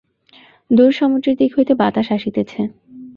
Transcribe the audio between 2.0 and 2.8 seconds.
আসিতেছে।